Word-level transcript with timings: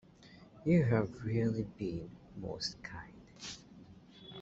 You 0.65 0.85
have 0.85 1.23
really 1.25 1.61
been 1.77 2.09
most 2.35 2.81
kind. 2.81 3.13